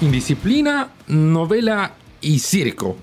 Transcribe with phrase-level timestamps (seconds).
[0.00, 2.96] Indisciplina, novela y circo.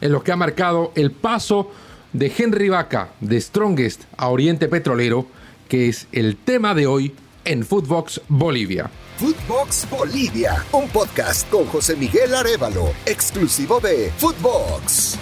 [0.00, 1.72] Es lo que ha marcado el paso
[2.12, 5.26] de Henry Vaca de Strongest a Oriente Petrolero,
[5.68, 7.12] que es el tema de hoy
[7.44, 8.88] en Footbox Bolivia.
[9.16, 15.18] Footbox Bolivia, un podcast con José Miguel Arevalo, exclusivo de Footbox.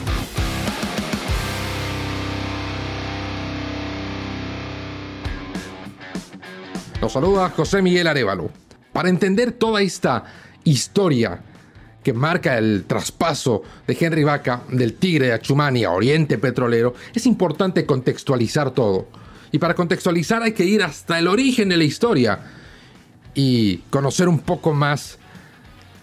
[7.00, 8.50] Nos saluda José Miguel Arevalo.
[8.92, 10.24] Para entender toda esta
[10.64, 11.40] historia
[12.02, 17.24] que marca el traspaso de Henry Vaca del Tigre de Achumani a Oriente Petrolero, es
[17.26, 19.08] importante contextualizar todo.
[19.50, 22.38] Y para contextualizar hay que ir hasta el origen de la historia
[23.34, 25.18] y conocer un poco más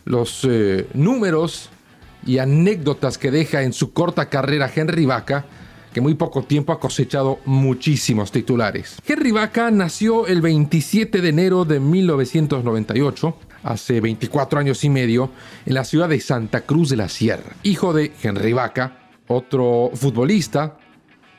[0.05, 1.69] los eh, números
[2.25, 5.45] y anécdotas que deja en su corta carrera Henry Vaca,
[5.93, 8.97] que muy poco tiempo ha cosechado muchísimos titulares.
[9.05, 15.29] Henry Vaca nació el 27 de enero de 1998 hace 24 años y medio
[15.65, 17.55] en la ciudad de Santa Cruz de la Sierra.
[17.63, 20.77] Hijo de Henry Vaca, otro futbolista,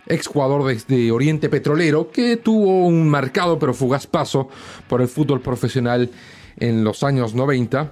[0.07, 4.49] ex jugador de, Oriente Petrolero, que tuvo un marcado pero fugaz paso
[4.89, 6.11] por el fútbol profesional
[6.59, 7.91] en los años 90.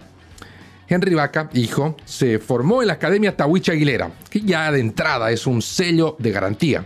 [0.89, 5.47] Henry Vaca, hijo, se formó en la Academia Tawicha Aguilera, que ya de entrada es
[5.47, 6.85] un sello de garantía.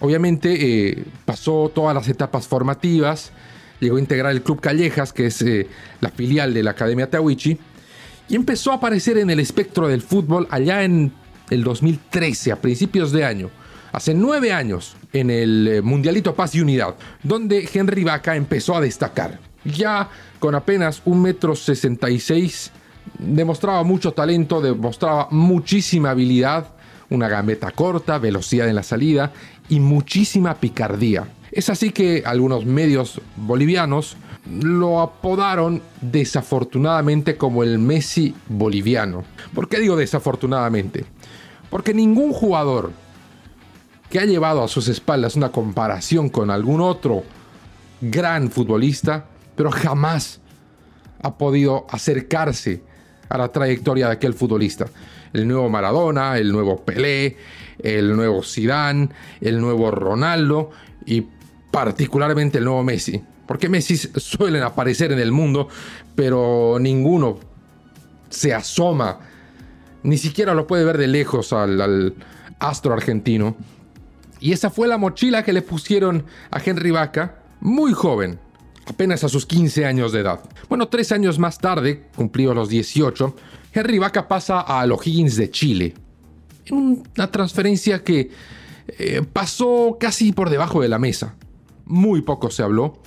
[0.00, 3.30] Obviamente eh, pasó todas las etapas formativas,
[3.80, 5.68] llegó a integrar el Club Callejas, que es eh,
[6.00, 7.58] la filial de la Academia Tawichi,
[8.28, 11.12] y empezó a aparecer en el espectro del fútbol allá en
[11.50, 13.50] el 2013, a principios de año,
[13.92, 18.80] hace nueve años, en el eh, Mundialito Paz y Unidad, donde Henry Vaca empezó a
[18.80, 19.38] destacar.
[19.64, 22.70] Ya con apenas un metro sesenta y seis,
[23.18, 26.68] demostraba mucho talento, demostraba muchísima habilidad,
[27.10, 29.32] una gambeta corta, velocidad en la salida
[29.68, 31.26] y muchísima picardía.
[31.54, 34.16] Es así que algunos medios bolivianos
[34.60, 39.22] lo apodaron desafortunadamente como el Messi boliviano.
[39.54, 41.04] ¿Por qué digo desafortunadamente?
[41.70, 42.90] Porque ningún jugador
[44.10, 47.22] que ha llevado a sus espaldas una comparación con algún otro
[48.00, 50.40] gran futbolista, pero jamás
[51.22, 52.82] ha podido acercarse
[53.28, 54.86] a la trayectoria de aquel futbolista.
[55.32, 57.36] El nuevo Maradona, el nuevo Pelé,
[57.78, 59.08] el nuevo Zidane,
[59.40, 60.70] el nuevo Ronaldo
[61.06, 61.24] y
[61.74, 63.20] particularmente el nuevo Messi.
[63.48, 65.66] Porque Messi suelen aparecer en el mundo,
[66.14, 67.40] pero ninguno
[68.30, 69.18] se asoma,
[70.04, 72.14] ni siquiera lo puede ver de lejos al,
[72.60, 73.56] astro argentino.
[74.38, 78.38] Y esa fue la mochila que le pusieron a Henry Vaca, muy joven,
[78.86, 80.40] apenas a sus 15 años de edad.
[80.68, 83.34] Bueno, tres años más tarde, cumplido los 18,
[83.72, 85.94] Henry Vaca pasa a los Higgins de Chile.
[86.70, 88.30] Una transferencia que
[88.86, 91.34] eh, pasó casi por debajo de la mesa
[91.86, 92.98] muy poco se habló.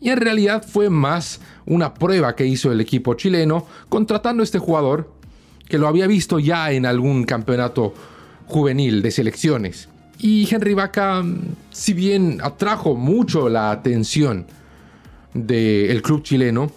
[0.00, 4.58] Y en realidad fue más una prueba que hizo el equipo chileno contratando a este
[4.58, 5.12] jugador
[5.68, 7.94] que lo había visto ya en algún campeonato
[8.46, 9.88] juvenil de selecciones.
[10.18, 11.24] Y Henry Vaca,
[11.70, 14.46] si bien atrajo mucho la atención
[15.34, 16.70] del club chileno,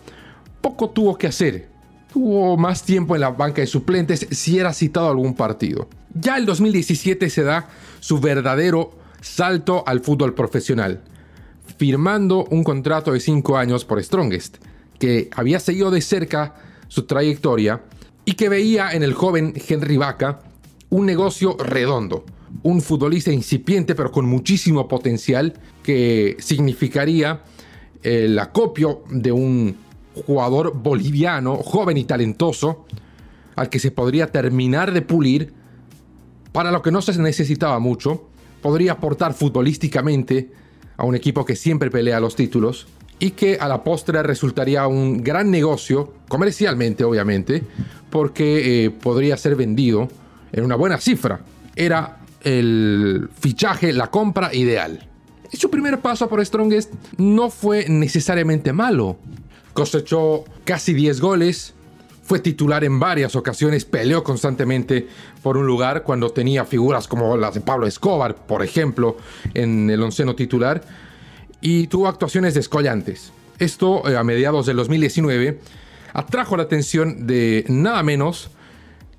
[0.62, 1.70] poco tuvo que hacer.
[2.14, 5.90] Tuvo más tiempo en la banca de suplentes si era citado algún partido.
[6.14, 7.68] Ya el 2017 se da
[8.00, 11.02] su verdadero salto al fútbol profesional
[11.78, 14.58] firmando un contrato de 5 años por Strongest,
[15.00, 16.56] que había seguido de cerca
[16.88, 17.84] su trayectoria
[18.24, 20.40] y que veía en el joven Henry Vaca
[20.90, 22.26] un negocio redondo,
[22.64, 25.54] un futbolista incipiente pero con muchísimo potencial
[25.84, 27.44] que significaría
[28.02, 29.76] el acopio de un
[30.26, 32.86] jugador boliviano, joven y talentoso,
[33.56, 35.54] al que se podría terminar de pulir
[36.52, 38.30] para lo que no se necesitaba mucho,
[38.62, 40.52] podría aportar futbolísticamente
[40.98, 42.88] a un equipo que siempre pelea los títulos
[43.20, 47.64] y que a la postre resultaría un gran negocio, comercialmente obviamente,
[48.10, 50.10] porque eh, podría ser vendido
[50.52, 51.42] en una buena cifra.
[51.76, 55.08] Era el fichaje, la compra ideal.
[55.52, 59.18] Y su primer paso por Strongest no fue necesariamente malo.
[59.74, 61.75] Cosechó casi 10 goles,
[62.26, 65.08] fue titular en varias ocasiones, peleó constantemente
[65.44, 69.18] por un lugar cuando tenía figuras como las de Pablo Escobar, por ejemplo,
[69.54, 70.82] en el onceno titular,
[71.62, 73.32] y tuvo actuaciones descollantes.
[73.60, 75.60] Esto, eh, a mediados del 2019,
[76.14, 78.50] atrajo la atención de nada menos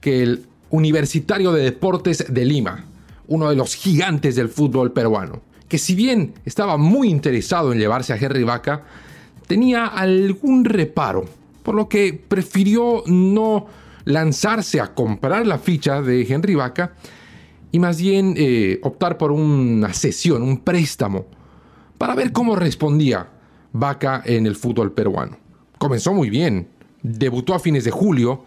[0.01, 2.87] que el Universitario de Deportes de Lima,
[3.29, 8.13] uno de los gigantes del fútbol peruano, que si bien estaba muy interesado en llevarse
[8.13, 8.83] a Henry Vaca,
[9.47, 13.67] tenía algún reparo por lo que prefirió no
[14.05, 16.95] lanzarse a comprar la ficha de Henry Vaca
[17.73, 21.27] y más bien eh, optar por una cesión, un préstamo,
[21.99, 23.31] para ver cómo respondía
[23.73, 25.39] Vaca en el fútbol peruano.
[25.77, 26.69] Comenzó muy bien,
[27.03, 28.45] debutó a fines de julio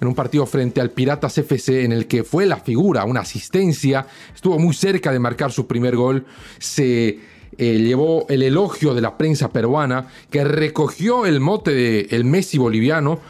[0.00, 4.06] en un partido frente al Piratas FC en el que fue la figura, una asistencia,
[4.34, 6.24] estuvo muy cerca de marcar su primer gol,
[6.58, 7.18] se
[7.58, 12.58] eh, llevó el elogio de la prensa peruana, que recogió el mote de el Messi
[12.58, 13.20] boliviano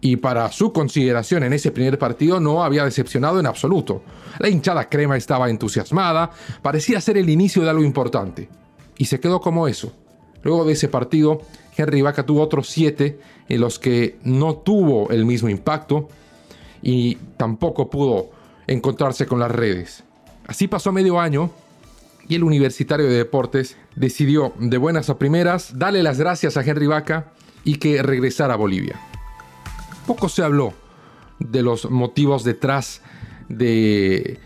[0.00, 4.02] y para su consideración en ese primer partido no había decepcionado en absoluto.
[4.38, 6.30] La hinchada crema estaba entusiasmada,
[6.62, 8.48] parecía ser el inicio de algo importante.
[8.96, 9.92] Y se quedó como eso.
[10.42, 11.42] Luego de ese partido,
[11.76, 16.08] Henry Vaca tuvo otros siete en los que no tuvo el mismo impacto
[16.82, 18.30] y tampoco pudo
[18.66, 20.04] encontrarse con las redes.
[20.46, 21.50] Así pasó medio año
[22.28, 26.86] y el Universitario de Deportes decidió de buenas a primeras darle las gracias a Henry
[26.86, 27.32] Vaca
[27.64, 29.00] y que regresara a Bolivia.
[30.06, 30.74] Poco se habló
[31.38, 33.00] de los motivos detrás
[33.48, 34.38] de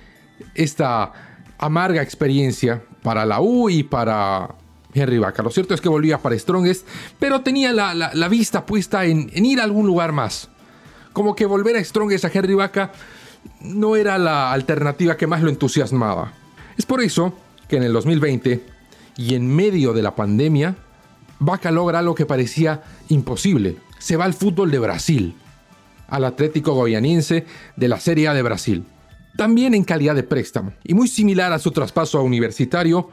[0.55, 1.13] esta
[1.59, 4.55] amarga experiencia para la U y para
[4.95, 5.43] Henry Vaca.
[5.43, 6.87] Lo cierto es que volvía para Strongest,
[7.19, 10.49] pero tenía la, vista puesta en, en, ir a algún lugar más.
[11.13, 12.93] Como que volver a Strongest a Henry Vaca
[13.61, 16.33] no era la alternativa que más lo entusiasmaba.
[16.77, 17.35] Es por eso
[17.73, 18.61] que en el 2020
[19.17, 20.77] y en medio de la pandemia,
[21.39, 23.77] Vaca logra algo que parecía imposible.
[23.99, 25.35] Se va al fútbol de Brasil,
[26.09, 28.85] al Atlético Goianiense de la Serie A de Brasil.
[29.39, 30.75] También en calidad de préstamo.
[30.85, 33.09] Y muy similar a su traspaso a universitario,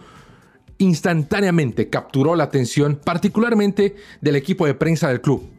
[0.78, 5.50] instantáneamente capturó la atención particularmente del equipo de prensa del club,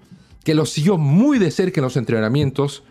[0.44, 2.82] que lo siguió muy de cerca en los entrenamientos.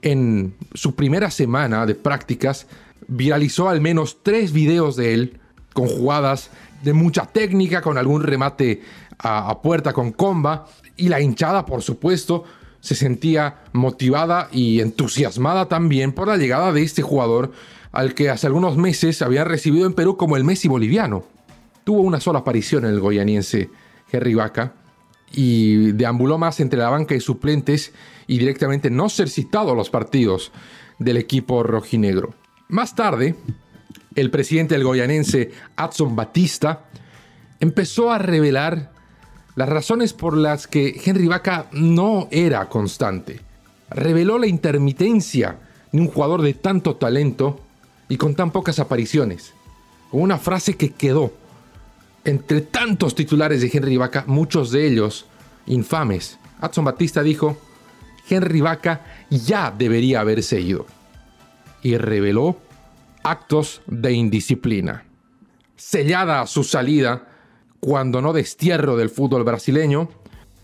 [0.00, 2.68] En su primera semana de prácticas,
[3.08, 5.40] viralizó al menos tres videos de él
[5.76, 6.50] con jugadas
[6.82, 8.82] de mucha técnica, con algún remate
[9.18, 10.66] a, puerta con comba.
[10.96, 12.42] Y la hinchada, por supuesto,
[12.80, 17.52] se sentía motivada y entusiasmada también por la llegada de este jugador
[17.92, 21.36] al que hace algunos meses había recibido en Perú como el Messi boliviano
[21.86, 23.70] tuvo una sola aparición en el goyaniense
[24.10, 24.72] Henry Vaca
[25.30, 27.92] y deambuló más entre la banca y suplentes
[28.26, 30.50] y directamente no ser citado a los partidos
[30.98, 32.34] del equipo rojinegro.
[32.68, 33.36] Más tarde,
[34.16, 36.84] el presidente del goyanense, Adson Batista,
[37.60, 38.90] empezó a revelar
[39.54, 43.40] las razones por las que Henry Vaca no era constante.
[43.90, 45.58] Reveló la intermitencia
[45.92, 47.60] de un jugador de tanto talento
[48.08, 49.52] y con tan pocas apariciones.
[50.12, 51.32] Una frase que quedó
[52.24, 55.26] entre tantos titulares de Henry Vaca, muchos de ellos
[55.66, 57.56] infames, Adson Batista dijo,
[58.28, 60.86] Henry Vaca ya debería haberse ido.
[61.82, 62.58] Y reveló
[63.30, 65.04] actos de indisciplina.
[65.76, 67.28] Sellada su salida,
[67.80, 70.08] cuando no destierro del fútbol brasileño,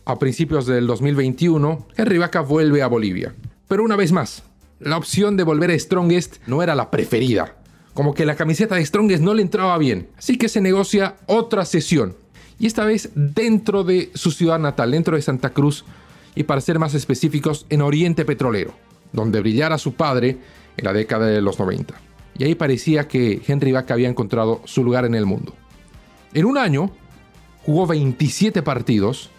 [0.04, 3.34] a principios del 2021, Henry Vaca vuelve a Bolivia.
[3.68, 4.42] Pero una vez más,
[4.80, 7.56] la opción de volver a Strongest no era la preferida
[7.94, 10.08] como que la camiseta de Strongest no le entraba bien.
[10.16, 12.16] Así que se negocia otra sesión.
[12.58, 15.84] Y esta vez dentro de su ciudad natal, dentro de Santa Cruz,
[16.34, 18.72] y para ser más específicos, en Oriente Petrolero,
[19.12, 20.38] donde brillara su padre
[20.76, 21.94] en la década de los 90.
[22.38, 25.54] Y ahí parecía que Henry Vaca había encontrado su lugar en el mundo.
[26.34, 26.90] En un año,
[27.64, 29.30] jugó 27 partidos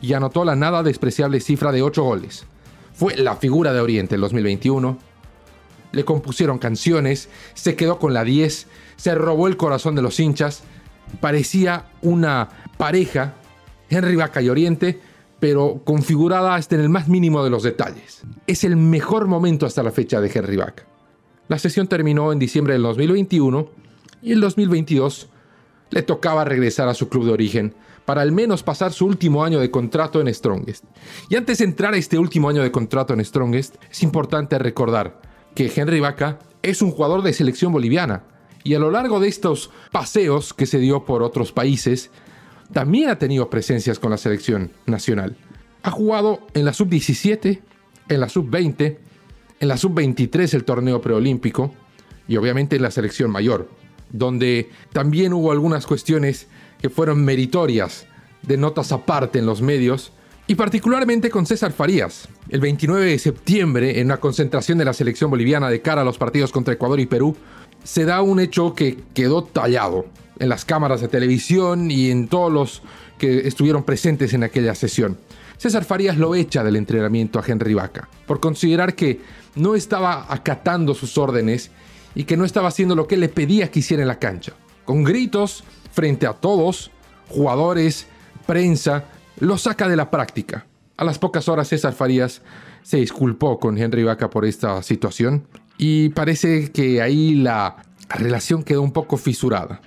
[0.00, 2.46] y anotó la nada despreciable cifra de 8 goles.
[2.94, 4.98] Fue la figura de Oriente en 2021
[5.94, 8.66] le compusieron canciones, se quedó con la 10,
[8.96, 10.62] se robó el corazón de los hinchas.
[11.20, 13.34] Parecía una pareja,
[13.88, 15.00] Henry Vaca y Oriente,
[15.40, 18.22] pero configurada hasta en el más mínimo de los detalles.
[18.46, 20.84] Es el mejor momento hasta la fecha de Henry Vaca.
[21.48, 23.68] La sesión terminó en diciembre del 2021
[24.22, 25.28] y en 2022
[25.90, 27.74] le tocaba regresar a su club de origen
[28.04, 30.84] para al menos pasar su último año de contrato en Strongest.
[31.28, 35.20] Y antes de entrar a este último año de contrato en Strongest, es importante recordar
[35.54, 38.24] que Henry Vaca es un jugador de selección boliviana
[38.62, 42.10] y a lo largo de estos paseos que se dio por otros países,
[42.72, 45.36] también ha tenido presencias con la selección nacional.
[45.82, 47.60] Ha jugado en la sub-17,
[48.08, 48.98] en la sub-20,
[49.64, 51.74] en la sub-23 el torneo preolímpico
[52.28, 53.68] y obviamente en la selección mayor,
[54.10, 56.46] donde también hubo algunas cuestiones
[56.80, 58.06] que fueron meritorias
[58.42, 60.12] de notas aparte en los medios
[60.46, 62.28] y particularmente con César Farías.
[62.50, 66.18] El 29 de septiembre, en una concentración de la selección boliviana de cara a los
[66.18, 67.34] partidos contra Ecuador y Perú,
[67.82, 70.04] se da un hecho que quedó tallado
[70.38, 72.82] en las cámaras de televisión y en todos los
[73.16, 75.16] que estuvieron presentes en aquella sesión.
[75.58, 79.20] César Farías lo echa del entrenamiento a Henry Vaca por considerar que
[79.54, 81.70] no estaba acatando sus órdenes
[82.14, 84.52] y que no estaba haciendo lo que le pedía que hiciera en la cancha.
[84.84, 86.90] Con gritos frente a todos,
[87.28, 88.06] jugadores,
[88.46, 89.04] prensa,
[89.40, 90.66] lo saca de la práctica.
[90.96, 92.42] A las pocas horas César Farías
[92.82, 95.46] se disculpó con Henry Vaca por esta situación
[95.78, 97.76] y parece que ahí la
[98.08, 99.80] relación quedó un poco fisurada.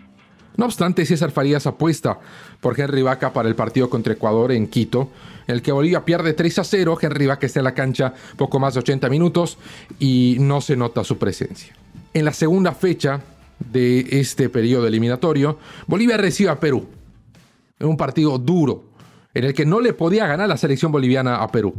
[0.58, 2.20] No obstante, César Farías apuesta
[2.60, 5.12] por Henry Vaca para el partido contra Ecuador en Quito,
[5.48, 6.98] en el que Bolivia pierde 3 a 0.
[7.00, 9.60] Henry Vaca está en la cancha poco más de 80 minutos
[10.00, 11.76] y no se nota su presencia.
[12.12, 13.22] En la segunda fecha
[13.60, 16.88] de este periodo eliminatorio, Bolivia recibe a Perú.
[17.80, 18.86] En un partido duro,
[19.36, 21.76] en el que no le podía ganar la selección boliviana a Perú.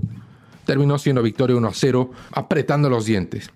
[0.64, 3.50] Terminó siendo victoria 1 a 0, apretando los dientes.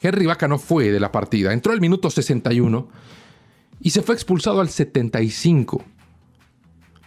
[0.00, 1.52] Henry Vaca no fue de la partida.
[1.52, 2.88] Entró al minuto 61
[3.84, 5.84] y se fue expulsado al 75.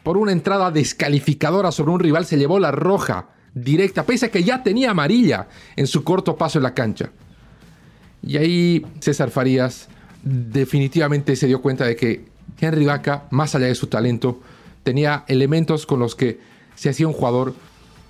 [0.03, 4.43] Por una entrada descalificadora sobre un rival se llevó la roja directa, pese a que
[4.43, 7.09] ya tenía amarilla en su corto paso en la cancha.
[8.21, 9.89] Y ahí César Farías
[10.21, 12.27] definitivamente se dio cuenta de que
[12.59, 14.39] Henry Vaca, más allá de su talento,
[14.83, 16.39] tenía elementos con los que
[16.75, 17.55] se hacía un jugador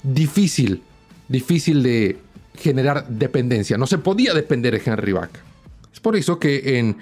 [0.04, 0.84] difícil,
[1.30, 2.20] difícil de
[2.54, 3.78] generar dependencia.
[3.78, 5.47] No se podía depender de Henry Vaca.
[5.92, 6.98] Es por eso que en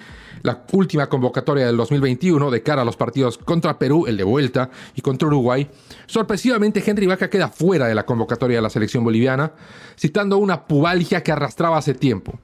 [0.45, 4.69] la última convocatoria del 2021 de cara a los partidos contra Perú, el de vuelta,
[4.95, 5.67] y contra Uruguay,
[6.05, 9.53] sorpresivamente Henry Vaca queda fuera de la convocatoria de la selección boliviana,
[9.97, 12.39] citando una pubalgia que arrastraba hace tiempo.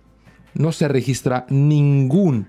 [0.55, 2.47] No se registra ningún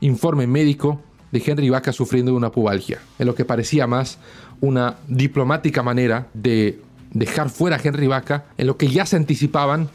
[0.00, 4.18] informe médico de Henry Vaca sufriendo de una pubalgia, en lo que parecía más
[4.60, 6.80] una diplomática manera de
[7.12, 9.88] dejar fuera a Henry Vaca en lo que ya se anticipaban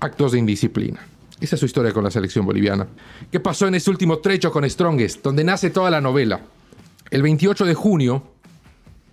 [0.00, 1.00] actos de indisciplina.
[1.40, 2.86] Esa es su historia con la selección boliviana.
[3.30, 6.40] ¿Qué pasó en ese último trecho con Strongest, donde nace toda la novela?
[7.10, 8.22] El 28 de junio,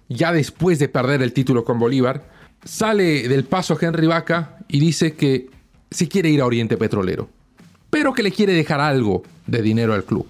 [0.08, 2.30] ya después de perder el título con Bolívar,
[2.64, 5.50] sale del paso Henry Vaca y dice que
[5.92, 7.30] se quiere ir a Oriente Petrolero,
[7.90, 10.26] pero que le quiere dejar algo de dinero al club.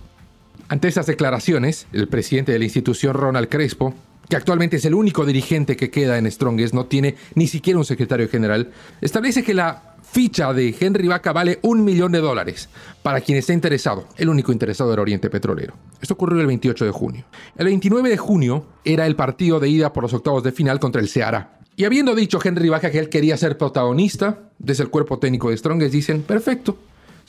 [0.67, 3.93] Ante esas declaraciones, el presidente de la institución, Ronald Crespo,
[4.27, 7.85] que actualmente es el único dirigente que queda en Strongest, no tiene ni siquiera un
[7.85, 12.69] secretario general, establece que la ficha de Henry Vaca vale un millón de dólares
[13.01, 14.07] para quien esté interesado.
[14.17, 15.73] El único interesado era Oriente Petrolero.
[16.01, 17.25] Esto ocurrió el 28 de junio.
[17.57, 21.01] El 29 de junio era el partido de ida por los octavos de final contra
[21.01, 21.57] el Ceará.
[21.75, 25.57] Y habiendo dicho Henry Vaca que él quería ser protagonista, desde el cuerpo técnico de
[25.57, 26.77] Strongest dicen, perfecto,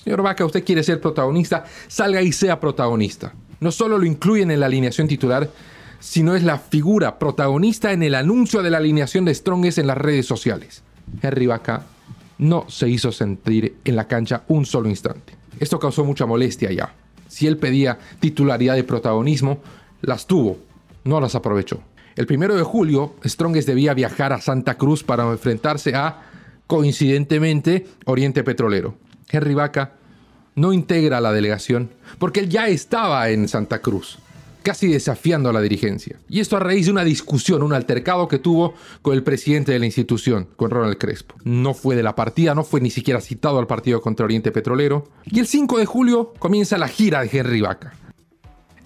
[0.03, 3.33] señor Vaca, usted quiere ser protagonista, salga y sea protagonista.
[3.61, 5.49] No solo lo incluyen en la alineación titular,
[5.99, 9.97] sino es la figura protagonista en el anuncio de la alineación de Strongest en las
[9.97, 10.83] redes sociales.
[11.23, 11.87] Henry Vaca
[12.45, 15.33] no se hizo sentir en la cancha un solo instante.
[15.59, 16.95] Esto causó mucha molestia ya.
[17.27, 19.61] Si él pedía titularidad de protagonismo,
[20.03, 20.59] las tuvo,
[21.05, 21.81] no las aprovechó.
[22.17, 26.23] El primero de julio, Strongest debía viajar a Santa Cruz para enfrentarse a,
[26.67, 28.95] coincidentemente, Oriente Petrolero.
[29.31, 29.95] Henry Vaca
[30.55, 34.19] no integra la delegación porque él ya estaba en Santa Cruz
[34.65, 36.19] casi desafiando a la dirigencia.
[36.29, 39.79] Y esto a raíz de una discusión, un altercado que tuvo con el presidente de
[39.79, 41.37] la institución, con Ronald Crespo.
[41.45, 45.05] No fue de la partida, no fue ni siquiera citado al partido contra Oriente Petrolero.
[45.27, 47.93] Y el 5 de julio comienza la gira de Henry Vaca.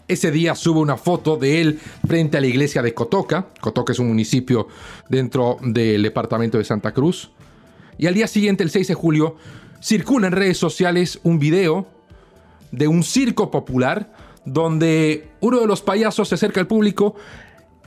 [0.09, 3.49] Ese día sube una foto de él frente a la iglesia de Cotoca.
[3.61, 4.69] Cotoca es un municipio
[5.09, 7.31] dentro del departamento de Santa Cruz.
[7.99, 9.37] Y al día siguiente, el 6 de julio,
[9.81, 11.87] circula en redes sociales un video
[12.73, 17.15] de un circo popular donde uno de los payasos se acerca al público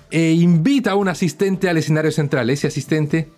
[0.09, 2.49] e invita a un asistente al escenario central.
[2.49, 3.29] Ese asistente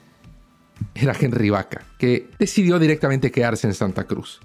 [0.96, 4.42] era Henry Vaca, que decidió directamente quedarse en Santa Cruz.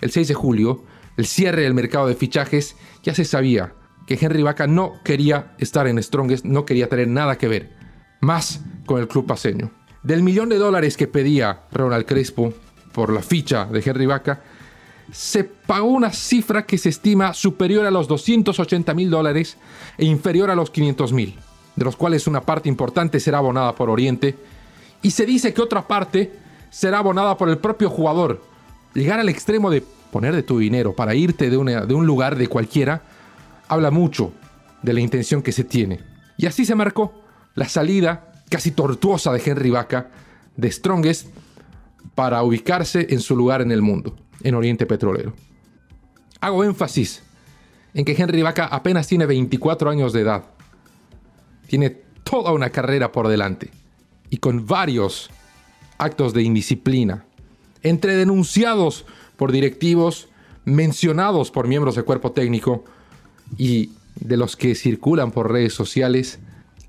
[0.00, 0.84] El 6 de julio,
[1.16, 3.74] el cierre del mercado de fichajes, ya se sabía
[4.06, 7.76] que Henry Vaca no quería estar en Strongest, no quería tener nada que ver
[8.20, 9.70] más con el club paseño.
[10.02, 12.52] Del millón de dólares que pedía Ronald Crespo
[12.92, 14.42] por la ficha de Henry Vaca,
[15.12, 19.56] se pagó una cifra que se estima superior a los 280 mil dólares
[19.96, 21.34] e inferior a los 500 mil,
[21.76, 24.36] de los cuales una parte importante será abonada por Oriente,
[25.02, 26.32] y se dice que otra parte
[26.70, 28.42] será abonada por el propio jugador.
[28.94, 32.48] Llegar al extremo de poner de tu dinero para irte de, de un lugar de
[32.48, 33.02] cualquiera,
[33.68, 34.32] habla mucho
[34.82, 36.00] de la intención que se tiene.
[36.36, 37.14] Y así se marcó
[37.54, 40.10] la salida casi tortuosa de Henry Vaca
[40.56, 41.28] de Strongest
[42.14, 45.32] para ubicarse en su lugar en el mundo en Oriente Petrolero.
[46.40, 47.22] Hago énfasis
[47.94, 50.44] en que Henry Vaca apenas tiene 24 años de edad.
[51.66, 51.90] Tiene
[52.22, 53.70] toda una carrera por delante
[54.30, 55.30] y con varios
[55.96, 57.24] actos de indisciplina,
[57.82, 59.04] entre denunciados
[59.36, 60.28] por directivos,
[60.64, 62.84] mencionados por miembros del cuerpo técnico
[63.56, 66.38] y de los que circulan por redes sociales,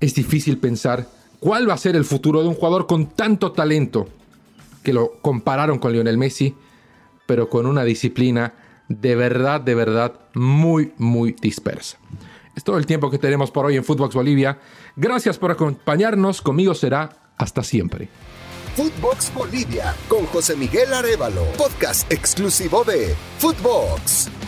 [0.00, 4.08] es difícil pensar cuál va a ser el futuro de un jugador con tanto talento
[4.82, 6.54] que lo compararon con Lionel Messi
[7.30, 8.54] pero con una disciplina
[8.88, 11.96] de verdad, de verdad muy, muy dispersa.
[12.56, 14.58] Es todo el tiempo que tenemos por hoy en Footbox Bolivia.
[14.96, 16.42] Gracias por acompañarnos.
[16.42, 18.08] Conmigo será hasta siempre.
[18.74, 24.39] Footbox Bolivia con José Miguel Arevalo, podcast exclusivo de Footbox.